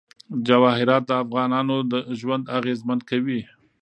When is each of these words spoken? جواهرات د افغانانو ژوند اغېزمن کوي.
جواهرات 0.47 1.03
د 1.07 1.11
افغانانو 1.23 1.75
ژوند 2.19 2.43
اغېزمن 2.57 2.99
کوي. 3.09 3.41